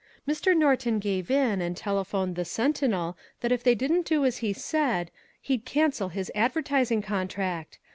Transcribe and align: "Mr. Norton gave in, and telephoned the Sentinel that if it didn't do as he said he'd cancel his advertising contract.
"Mr. 0.27 0.57
Norton 0.57 0.97
gave 0.97 1.29
in, 1.29 1.61
and 1.61 1.77
telephoned 1.77 2.35
the 2.35 2.43
Sentinel 2.43 3.15
that 3.41 3.51
if 3.51 3.67
it 3.67 3.77
didn't 3.77 4.07
do 4.07 4.25
as 4.25 4.37
he 4.37 4.51
said 4.51 5.11
he'd 5.39 5.63
cancel 5.63 6.09
his 6.09 6.31
advertising 6.33 7.03
contract. 7.03 7.77